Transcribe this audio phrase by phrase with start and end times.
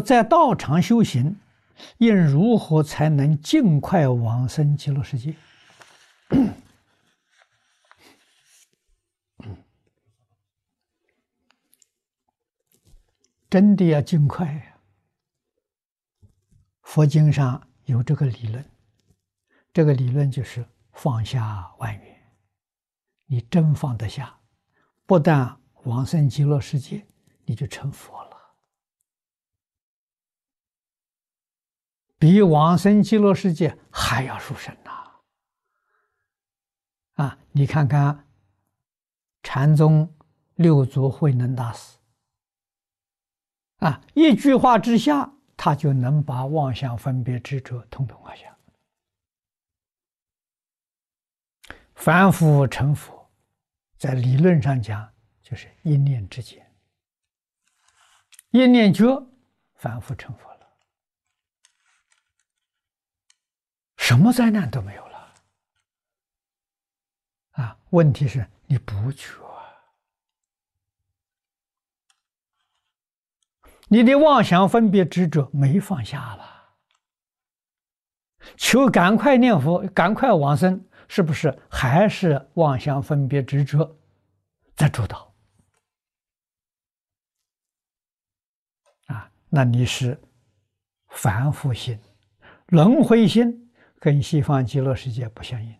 [0.00, 1.38] 在道场修行，
[1.98, 5.34] 应如何才能尽快往生极乐世界？
[13.50, 14.76] 真的要尽快呀！
[16.82, 18.62] 佛经上有这个理论，
[19.72, 22.22] 这个理论就是放下万缘，
[23.24, 24.38] 你真放得下，
[25.06, 27.06] 不但往生极乐世界，
[27.46, 28.27] 你就成佛了。
[32.18, 34.90] 比往生极乐世界还要殊胜呐！
[37.14, 38.26] 啊，你看看
[39.42, 40.14] 禅宗
[40.54, 41.96] 六祖慧能大师。
[43.76, 44.00] 啊！
[44.14, 48.58] 一句话之下，他就能把妄想分别执着统统放下。
[51.94, 53.30] 凡夫成佛，
[53.96, 55.08] 在理论上讲，
[55.40, 56.68] 就是一念之间，
[58.50, 59.24] 一念觉，
[59.74, 60.57] 凡夫成佛了，
[64.08, 65.34] 什么灾难都没有了。
[67.50, 67.76] 啊！
[67.90, 69.34] 问题是你不觉。
[73.88, 76.74] 你的妄想分别执着没放下了，
[78.56, 83.94] 求赶快念佛，赶快往生，是不是还是妄想分别执着
[84.74, 85.34] 在主导？
[89.08, 90.18] 啊，那你是
[91.08, 92.00] 凡夫心、
[92.68, 93.67] 轮回心，
[94.00, 95.74] 跟西方极乐世界不相应。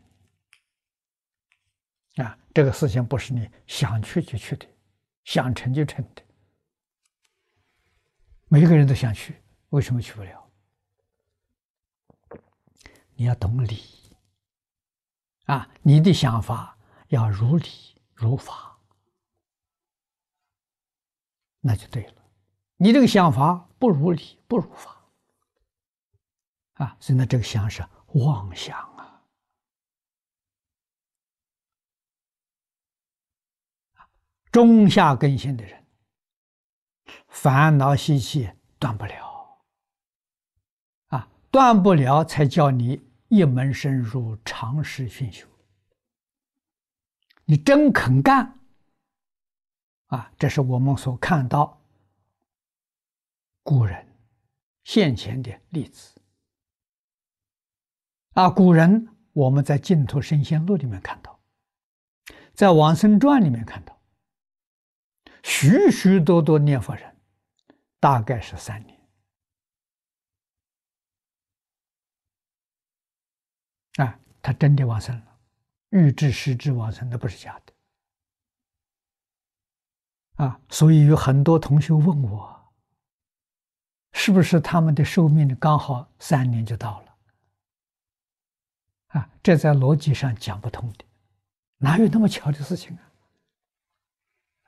[2.24, 4.66] 啊，这个事情不是你想去就去的，
[5.24, 6.22] 想成就成的。
[8.48, 10.50] 每个人都想去，为什么去不了？
[13.14, 13.82] 你要懂理
[15.46, 15.68] 啊！
[15.82, 17.68] 你的想法要如理
[18.14, 18.78] 如法，
[21.60, 22.14] 那就对了。
[22.76, 25.04] 你这个想法不如理不如法
[26.74, 27.82] 啊，所以呢，这个想是
[28.14, 29.22] 妄想啊！
[34.50, 35.84] 中下根性的人。
[37.28, 39.62] 烦恼习气断不了，
[41.08, 45.46] 啊，断不了才叫你一门深入，长时熏修。
[47.44, 48.58] 你真肯干，
[50.06, 51.80] 啊，这是我们所看到
[53.62, 54.06] 古人
[54.84, 56.17] 现前的例子。
[58.38, 61.40] 啊，古人我们在《净土圣贤录》里面看到，
[62.54, 64.00] 在《往生传》里面看到，
[65.42, 67.16] 许许多多念佛人。
[67.98, 68.96] 大概是三年，
[73.96, 75.40] 啊，他真的往生了，
[75.88, 77.72] 预知实知往生，那不是假的，
[80.44, 82.72] 啊，所以有很多同学问我，
[84.12, 87.07] 是不是他们的寿命刚好三年就到了？
[89.08, 91.04] 啊，这在逻辑上讲不通的，
[91.78, 93.02] 哪有那么巧的事情啊？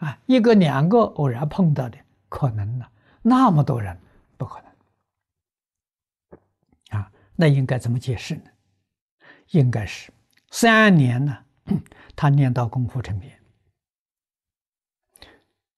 [0.06, 2.87] 啊，一个两个偶然碰到的可能呢？
[3.23, 4.01] 那么多人
[4.39, 4.71] 不可能
[6.99, 7.12] 啊！
[7.37, 8.45] 那应该怎么解释呢？
[9.51, 10.11] 应该是
[10.51, 11.45] 三年呢，
[12.17, 13.39] 他念到功夫成片，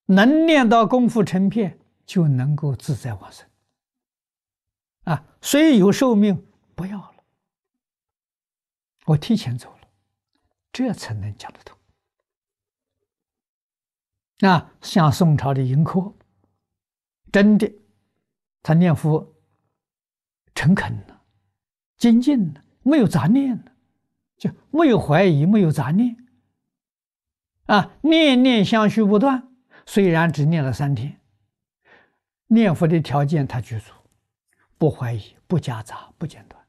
[0.07, 3.49] 能念到功夫成片，就能够自在往生
[5.05, 5.25] 啊！
[5.41, 6.47] 虽有寿命，
[6.77, 7.12] 不要了，
[9.07, 9.89] 我提前走了，
[10.73, 11.77] 这才能讲得通。
[14.39, 16.15] 那像宋朝的盈科。
[17.33, 17.73] 真的，
[18.63, 19.35] 他念佛
[20.55, 21.23] 诚恳了，
[21.97, 23.73] 精进了，没有杂念了，
[24.37, 26.15] 就没有怀疑，没有杂念。
[27.65, 29.51] 啊，念念相续不断，
[29.87, 31.23] 虽然只念了三天，
[32.49, 33.95] 念佛的条件他具足，
[34.77, 36.62] 不怀疑，不夹杂，不间断。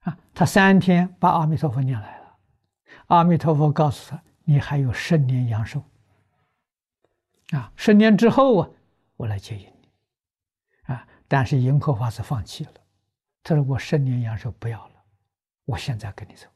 [0.00, 2.38] 啊，他三天把阿弥陀佛念来了，
[3.06, 5.82] 阿弥陀佛告诉他：“你还有十年阳寿。”
[7.52, 8.70] 啊，十年之后啊，
[9.16, 10.92] 我来接引你。
[10.92, 12.74] 啊，但是盈科法师放弃了，
[13.42, 14.94] 他说：“我十年阳寿不要了，
[15.64, 16.46] 我现在跟你走。”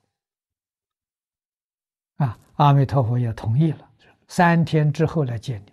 [2.25, 3.91] 啊，阿弥陀佛也同意了，
[4.29, 5.73] 三天之后来见你。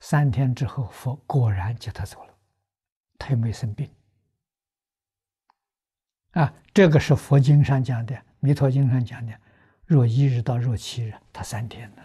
[0.00, 2.34] 三天之后，佛果然接他走了，
[3.18, 3.90] 他又没生病。
[6.36, 9.40] 啊，这个是佛经上讲的，《弥陀经》上讲的，
[9.86, 12.02] 若一日到若七日，他三天呢。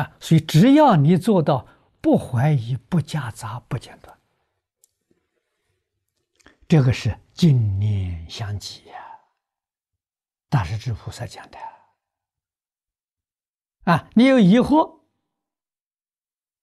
[0.00, 1.68] 啊，所以只要你做到
[2.00, 4.18] 不怀疑、不夹杂、不间断，
[6.66, 8.94] 这个是净念相继呀。
[10.48, 11.58] 大势至菩萨讲的。
[13.84, 15.02] 啊，你有疑惑，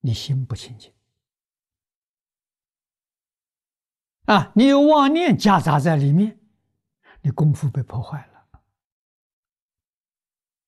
[0.01, 0.91] 你心不清净
[4.27, 4.51] 啊！
[4.55, 6.39] 你有妄念夹杂在里面，
[7.21, 8.61] 你功夫被破坏了，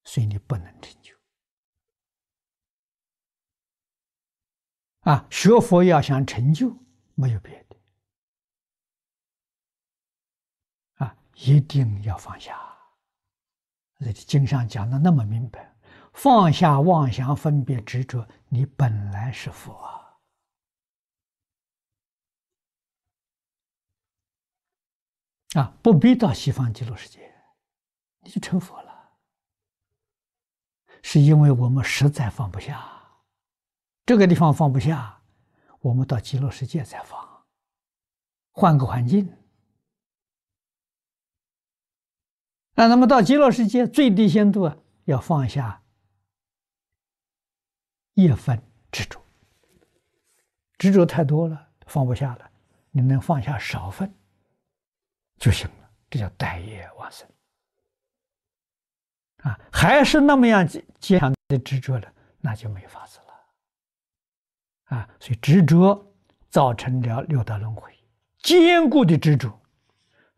[0.03, 1.13] 所以你不能成就。
[5.01, 6.73] 啊，学佛要想成就，
[7.15, 7.75] 没有别的，
[11.05, 12.57] 啊，一定要放下。
[13.99, 15.75] 这经上讲的那么明白。
[16.13, 19.98] 放下妄想、分别、执着，你本来是佛啊！
[25.55, 27.33] 啊，不必到西方极乐世界，
[28.21, 28.89] 你就成佛了。
[31.01, 32.87] 是因为我们实在放不下，
[34.05, 35.21] 这个地方放不下，
[35.79, 37.45] 我们到极乐世界再放，
[38.51, 39.33] 换个环境。
[42.75, 44.71] 那那么到极乐世界最低限度
[45.05, 45.81] 要放下。
[48.13, 48.61] 一分
[48.91, 49.21] 执着，
[50.77, 52.51] 执着太多了，放不下了。
[52.91, 54.13] 你能放下少分
[55.39, 57.27] 就行了，这叫待业往生。
[59.37, 64.97] 啊，还是那么样坚强的执着了，那就没法子了。
[64.97, 66.13] 啊，所以执着
[66.49, 67.97] 造成了六道轮回，
[68.39, 69.57] 坚固的执着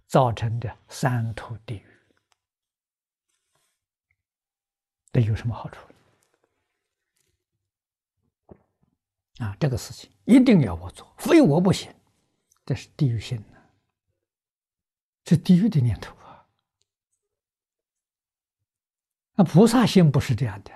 [0.07, 1.88] 造成的三途地狱，
[5.12, 5.88] 这有什么好处？
[9.38, 11.92] 啊，这个事情一定要我做，非我不行，
[12.65, 13.61] 这是地狱心呐，
[15.24, 16.48] 这地狱的念头啊。
[19.36, 20.72] 那菩萨心不是这样的，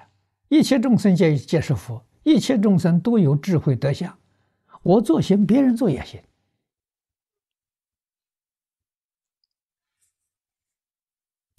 [0.47, 4.17] 一切众生皆皆是佛，一切众生都有智慧德相，
[4.81, 6.23] 我做行，别人做也行。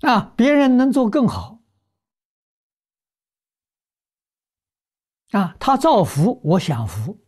[0.00, 1.60] 啊，别人能做更好。
[5.32, 7.18] 啊，他造福，我享福。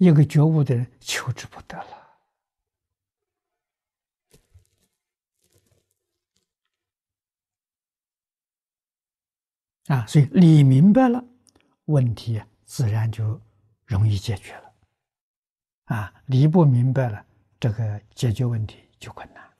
[0.00, 2.18] 一个觉悟的人求之不得了。
[9.88, 11.22] 啊，所以理明白了，
[11.84, 13.38] 问题自然就
[13.84, 14.72] 容易解决了。
[15.84, 17.22] 啊，理不明白了，
[17.58, 19.50] 这个解决问题就困难。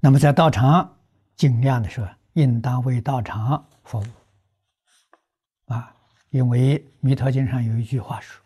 [0.00, 0.98] 那么在道场
[1.34, 5.96] 尽量的说，应当为道场服务啊，
[6.28, 8.44] 因为《弥陀经》上有一句话说：“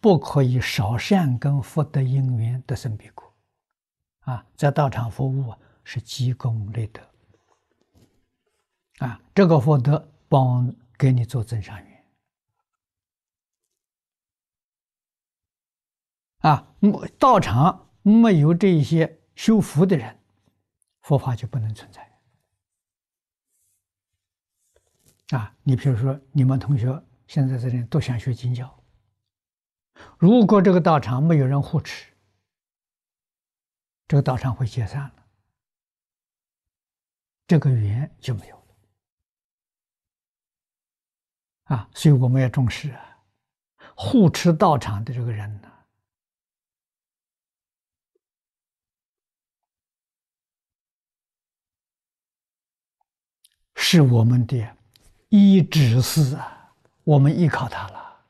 [0.00, 3.34] 不可以少善根福德因缘得生彼国。”
[4.22, 5.52] 啊，在道场服务
[5.82, 7.02] 是积功累德
[8.98, 12.04] 啊，这个福德帮给你做增上缘
[16.38, 16.74] 啊，
[17.18, 20.16] 道场没有这些修福的人。
[21.00, 22.08] 佛法就不能存在
[25.30, 25.56] 啊！
[25.62, 28.84] 你比如说，你们同学现在这里都想学经教，
[30.18, 32.12] 如果这个道场没有人护持，
[34.06, 35.26] 这个道场会解散了，
[37.46, 38.62] 这个缘就没有了
[41.76, 41.88] 啊！
[41.94, 43.24] 所以我们要重视啊，
[43.96, 45.72] 护持道场的这个人呢。
[53.74, 54.76] 是我们的
[55.34, 56.74] 一直是啊，
[57.04, 58.22] 我们依靠他了。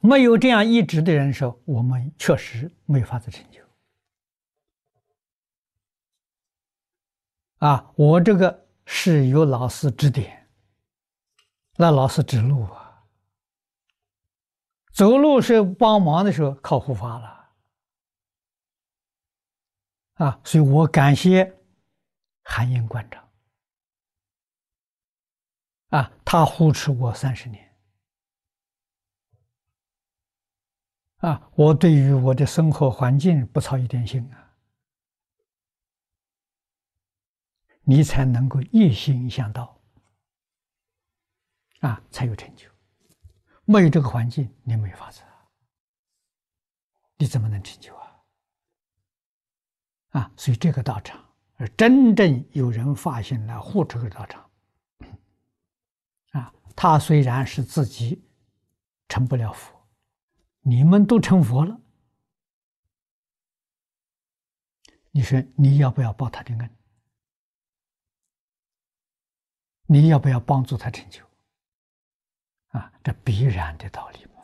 [0.00, 3.62] 没有这样一直的人时候，我们确实没法子成就。
[7.56, 10.46] 啊，我这个是有老师指点，
[11.76, 13.02] 那老师指路啊，
[14.92, 17.48] 走路是帮忙的时候靠护法了。
[20.16, 21.57] 啊，所以我感谢
[22.50, 23.28] 寒烟馆长。
[25.90, 27.76] 啊，他护持我三十年。
[31.18, 34.56] 啊，我对于我的生活环境不操一点心啊，
[37.82, 39.78] 你才能够一心向道，
[41.80, 42.70] 啊，才有成就。
[43.66, 45.22] 没有这个环境，你没法子，
[47.16, 48.24] 你怎么能成就啊？
[50.10, 51.27] 啊，所以这个道场，
[51.58, 54.48] 而真正有人发现了护这个道场，
[56.30, 58.24] 啊，他虽然是自己
[59.08, 59.76] 成不了佛，
[60.60, 61.80] 你们都成佛了，
[65.10, 66.70] 你说你要不要报他的恩？
[69.86, 71.24] 你要不要帮助他成就？
[72.68, 74.42] 啊，这必然的道理嘛。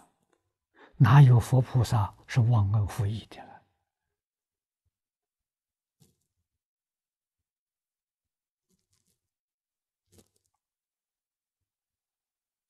[0.96, 3.53] 哪有佛菩萨是忘恩负义的了？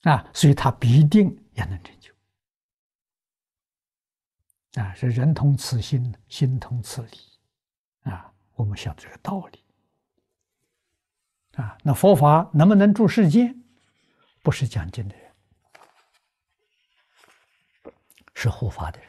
[0.04, 2.12] 啊，所以他必定也能成就。
[4.80, 7.20] 啊，是人同此心，心同此理。
[8.02, 9.64] 啊，我们想这个道理。
[11.56, 13.62] 啊，那佛法能不能住世间？
[14.42, 15.24] 不是讲经的人。
[18.34, 19.08] 是护法的人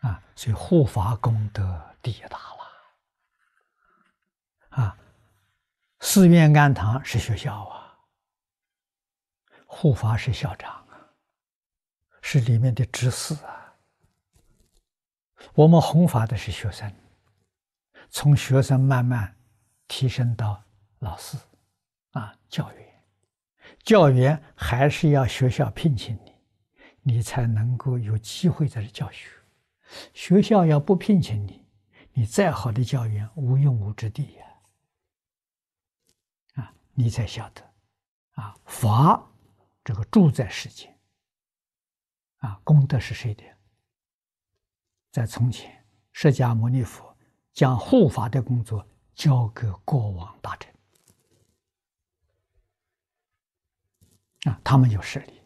[0.00, 2.58] 啊，所以护法功德第一大了
[4.68, 4.96] 啊！
[6.00, 7.81] 寺院庵堂是学校啊，
[9.74, 11.08] 护法是校长啊，
[12.20, 13.74] 是里面的执事啊。
[15.54, 16.94] 我们弘法的是学生，
[18.10, 19.34] 从学生慢慢
[19.88, 20.62] 提升到
[20.98, 21.38] 老师
[22.10, 23.02] 啊，教员，
[23.82, 26.34] 教员还是要学校聘请你。
[27.00, 29.30] 你才能够有机会在这教学。
[30.12, 31.64] 学校要不聘请你，
[32.12, 34.46] 你再好的教员无用武之地呀！
[36.62, 37.70] 啊，你才晓得，
[38.34, 39.31] 啊，法
[39.84, 40.98] 这个住在世间，
[42.38, 43.44] 啊，功德是谁的？
[45.10, 47.16] 在从前，释迦牟尼佛
[47.52, 50.74] 将护法的工作交给国王大臣，
[54.44, 55.42] 啊，他们有势力。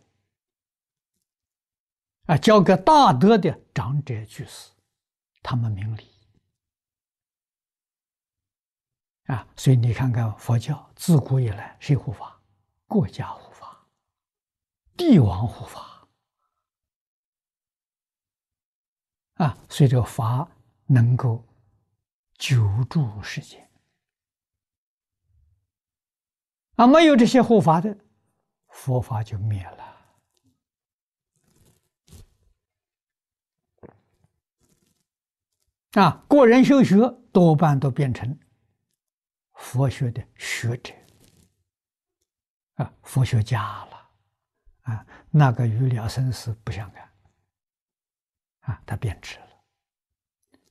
[2.27, 4.73] 啊，交给大德的长者居士，
[5.43, 6.11] 他们明理
[9.27, 12.41] 啊，所以你看看佛教自古以来谁护法？
[12.89, 13.46] 国家护，
[14.97, 16.09] 帝王护法。
[19.35, 20.51] 啊，所以这个法
[20.87, 21.45] 能够
[22.39, 23.71] 久住世间。
[26.77, 27.99] 啊，没有这些护法的，
[28.69, 29.97] 佛法就灭了。
[36.03, 36.97] 啊，国人修学
[37.33, 38.39] 多半都变成
[39.55, 40.93] 佛学的学者，
[42.75, 43.96] 啊，佛学家了，
[44.87, 47.13] 啊，那个与了生死不相干，
[48.61, 49.65] 啊，他变质了，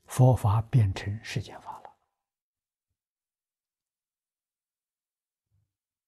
[0.05, 1.97] 佛法变成世间法了，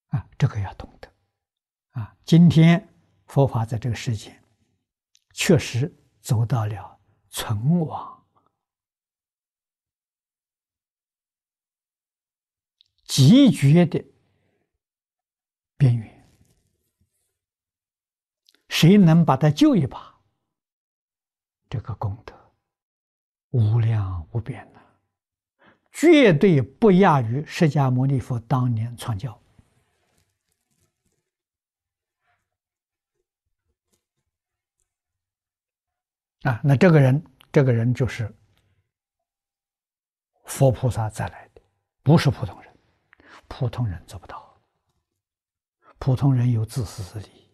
[0.08, 1.12] 啊，这个要懂得，
[1.92, 2.88] 啊，今天
[3.26, 4.42] 佛法在这个世间
[5.34, 7.00] 确实走到了
[7.30, 8.16] 存亡。
[13.04, 14.02] 极绝的
[15.76, 16.17] 边缘，
[18.78, 20.16] 谁能把他救一把？
[21.68, 22.32] 这个功德
[23.50, 24.80] 无量无边呐，
[25.92, 29.42] 绝对不亚于释迦牟尼佛当年传教
[36.44, 36.62] 啊！
[36.64, 38.32] 那这个人，这个人就是
[40.46, 41.62] 佛菩萨再来的，
[42.04, 42.72] 不是普通人。
[43.48, 44.62] 普通人做不到，
[45.98, 47.47] 普通人有自私自利，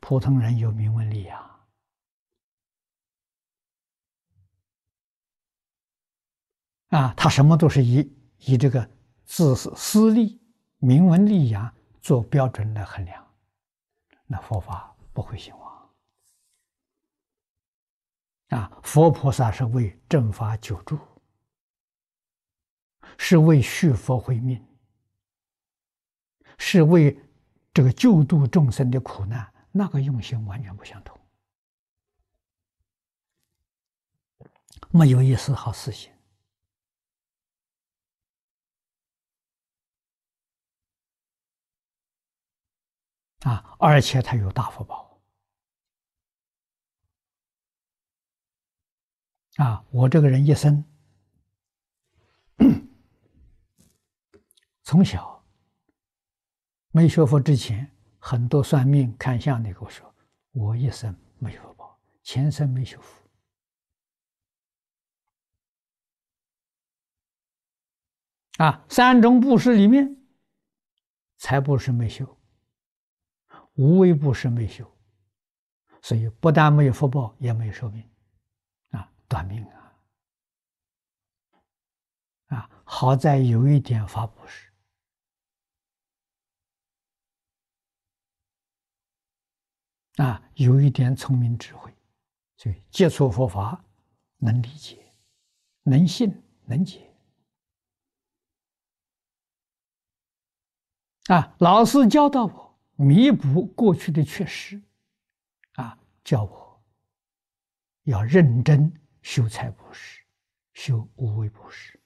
[0.00, 1.60] 普通人有名闻利呀，
[6.88, 8.90] 啊，他什么都是以以这个
[9.24, 10.40] 自私私利、
[10.78, 13.34] 名闻利养做标准来衡量，
[14.26, 15.90] 那佛法不会兴旺。
[18.48, 20.98] 啊，佛菩萨是为正法久住，
[23.16, 24.66] 是为续佛慧命。
[26.62, 27.18] 是为
[27.72, 31.18] 这个救度众生的苦难，那个用心完全不相同，
[34.90, 36.12] 没有一丝毫私心
[43.40, 43.76] 啊！
[43.78, 45.20] 而且他有大福报
[49.56, 49.84] 啊！
[49.90, 50.84] 我这个人一生
[54.82, 55.38] 从小。
[56.92, 60.14] 没学佛之前，很多算命看相的跟我说
[60.52, 63.18] ：“我一生没有福报，前生没修福。”
[68.62, 70.14] 啊，三种布施里面，
[71.38, 72.38] 财布施没修，
[73.74, 74.86] 无为布施没修，
[76.02, 78.06] 所以不但没有福报，也没有寿命，
[78.90, 79.98] 啊，短命啊！
[82.48, 84.69] 啊，好在有一点发布施。
[90.16, 91.94] 啊，有一点聪明智慧，
[92.56, 93.84] 所以接触佛法
[94.36, 95.12] 能理解，
[95.82, 96.30] 能信
[96.64, 97.10] 能解。
[101.26, 104.82] 啊，老师教导我，弥补过去的缺失，
[105.74, 106.82] 啊，叫我
[108.02, 110.22] 要认真修财布施，
[110.72, 111.98] 修无为布施。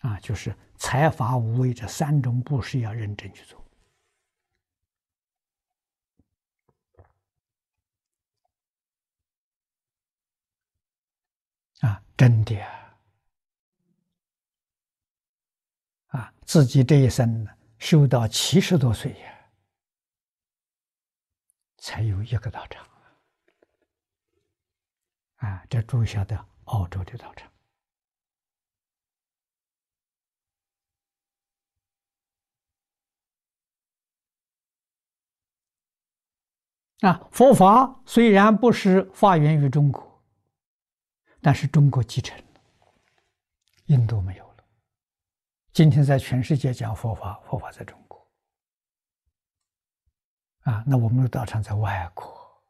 [0.00, 3.64] 啊，就是财法无为这三种布施要认真去做。
[11.80, 12.96] 啊，真的啊！
[16.08, 17.46] 啊，自己这一生
[17.78, 19.50] 修到七十多岁呀，
[21.78, 22.86] 才有一个道场。
[25.36, 27.50] 啊，这住下的澳洲的道场。
[37.00, 40.13] 啊，佛法虽然不是发源于中国，
[41.44, 42.44] 但是中国继承了，
[43.84, 44.64] 印度没有了。
[45.74, 48.26] 今天在全世界讲佛法，佛法在中国。
[50.60, 52.64] 啊，那我们的道场在外国。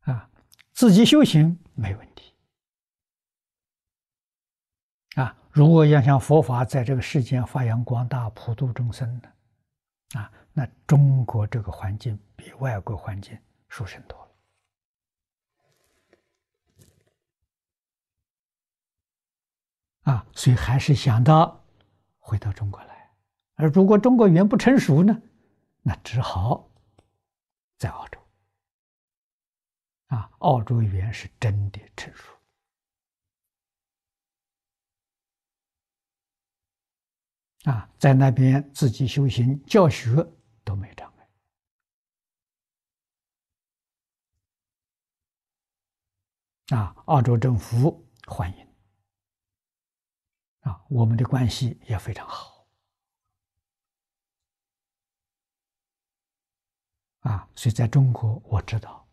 [0.00, 0.28] 啊，
[0.74, 2.34] 自己修行没问题。
[5.14, 9.32] 啊，如果要想佛法在这个世间发扬光大、普度众生的，
[10.20, 10.30] 啊。
[10.52, 14.27] 那中国这个环境比外国环境殊胜多了
[20.10, 21.62] 啊，所以还是想到
[22.18, 23.14] 回到中国来。
[23.54, 25.20] 而如果中国远不成熟呢，
[25.82, 26.70] 那只好
[27.76, 28.18] 在澳洲
[30.06, 32.32] 啊，澳洲远是真的成熟
[37.70, 40.26] 啊，在那边自己修行教学。
[40.64, 41.28] 都没障碍
[46.76, 46.94] 啊！
[47.06, 48.67] 澳洲政府欢迎
[50.68, 52.68] 啊，我们的关系也非常好。
[57.20, 59.08] 啊，所以在中国我知道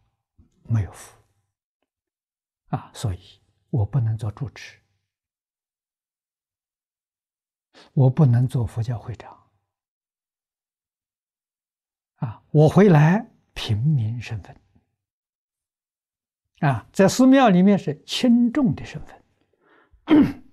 [0.63, 1.17] 没有福。
[2.67, 4.81] 啊，所以我不能做主持，
[7.93, 9.49] 我不能做佛教会长。
[12.15, 14.59] 啊，我回来平民身份，
[16.59, 20.43] 啊，在寺庙里面是轻重的身份，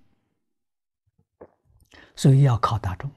[2.15, 3.11] 所以要靠大众，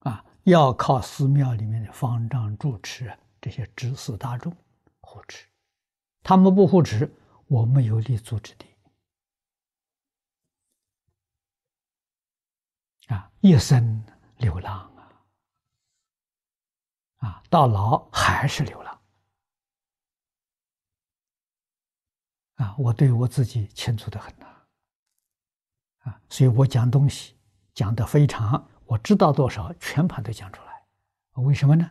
[0.00, 4.56] 啊，要靠寺庙里面的方丈住持这些知识大众
[5.00, 5.46] 护持，
[6.22, 7.12] 他们不护持，
[7.46, 8.66] 我没有立足之地，
[13.08, 14.04] 啊，一生
[14.38, 14.90] 流浪。
[17.18, 19.00] 啊，到老还是流浪。
[22.54, 24.46] 啊，我对我自己清楚的很呐。
[25.98, 27.36] 啊，所以我讲东西
[27.74, 30.84] 讲的非常，我知道多少，全盘都讲出来。
[31.42, 31.90] 为什么呢？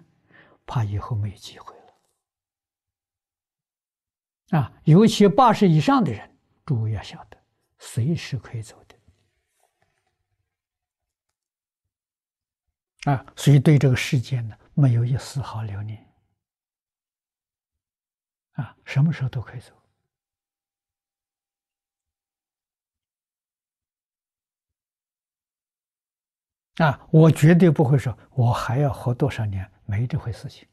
[0.65, 1.75] 怕以后没有机会
[4.51, 4.59] 了。
[4.59, 7.37] 啊，尤其八十以上的人，诸位要晓得，
[7.79, 8.95] 随时可以走的。
[13.11, 14.55] 啊，所以对这个世界呢。
[14.73, 16.13] 没有一丝毫留恋
[18.53, 18.73] 啊！
[18.85, 19.75] 什么时候都可以走
[26.81, 27.07] 啊！
[27.11, 30.67] 我绝对不会说，我还要活多少年，没这回事情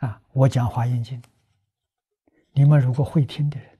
[0.00, 0.20] 啊！
[0.32, 1.20] 我讲《华严经》，
[2.52, 3.78] 你们如果会听的人，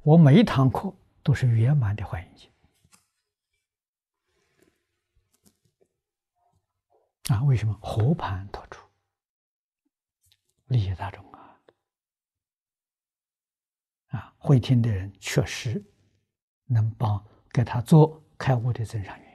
[0.00, 2.50] 我每一堂课都是圆满的《华严经》。
[7.34, 8.88] 啊，为什么和盘托出，
[10.66, 11.60] 利益大众啊？
[14.08, 15.84] 啊，会听的人确实
[16.64, 19.26] 能帮给他做开悟的增上缘。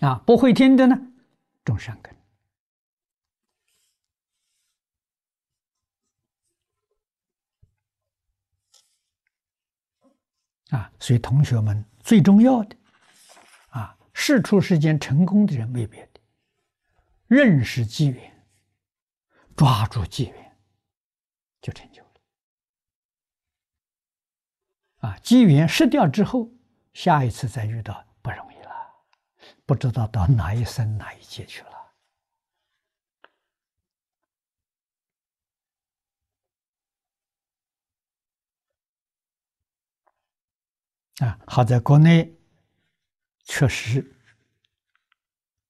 [0.00, 0.96] 啊，不会听的呢，
[1.64, 2.14] 种善根。
[10.70, 12.76] 啊，所以同学们最重要的。
[13.70, 16.20] 啊，事出世间成功的人没别的，
[17.28, 18.46] 认识机缘，
[19.56, 20.58] 抓住机缘，
[21.60, 22.20] 就成就了。
[25.06, 26.50] 啊，机缘失掉之后，
[26.92, 28.70] 下一次再遇到不容易了，
[29.64, 31.94] 不知道到哪一生哪一劫去了。
[41.18, 42.32] 啊，好在国内。
[43.48, 44.12] 确实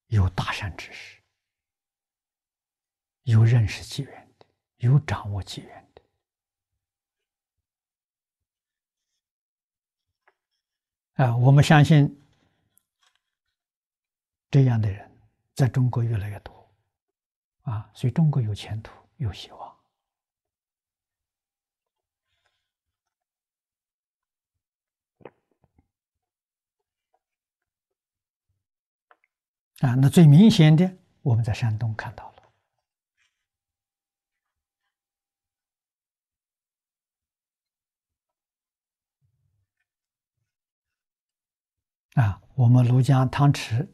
[0.06, 1.20] 有大善知识，
[3.24, 4.46] 有认识机缘的，
[4.78, 6.02] 有掌握机缘的。
[11.16, 12.22] 啊，我们相信
[14.50, 15.10] 这样的人
[15.54, 16.54] 在中国越来越多。
[17.62, 19.76] 啊，所以中国有前途，有希望。
[29.80, 32.35] 啊，那最明显的，我们在山东看到了。
[42.16, 43.86] 啊，我们庐江汤池，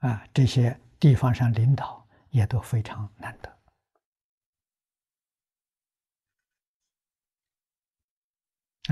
[0.00, 3.58] 啊，这些地方上领导也都非常难得。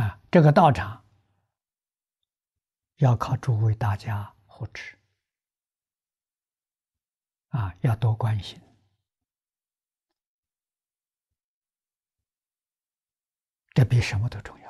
[0.03, 1.05] 啊，这个道场
[2.97, 4.99] 要靠诸位大家护持，
[7.49, 8.59] 啊，要多关心，
[13.75, 14.68] 这比什么都重要。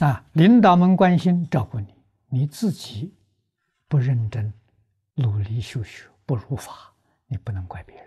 [0.00, 1.94] 啊，领导们关心照顾你，
[2.28, 3.14] 你自己
[3.86, 4.52] 不认真、
[5.14, 6.94] 努力修学、不如法，
[7.26, 8.06] 你不能怪别人。